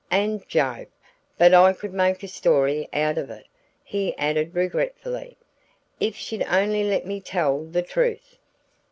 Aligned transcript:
And 0.09 0.47
Jove! 0.49 0.87
but 1.37 1.53
I 1.53 1.73
could 1.73 1.93
make 1.93 2.23
a 2.23 2.27
story 2.27 2.89
out 2.91 3.19
of 3.19 3.29
it," 3.29 3.45
he 3.83 4.17
added 4.17 4.55
regretfully, 4.55 5.37
"if 5.99 6.15
she'd 6.15 6.41
only 6.49 6.83
let 6.83 7.05
me 7.05 7.21
tell 7.21 7.63
the 7.65 7.83
truth." 7.83 8.39